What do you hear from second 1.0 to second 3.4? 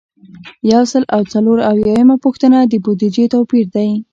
او څلور اویایمه پوښتنه د بودیجې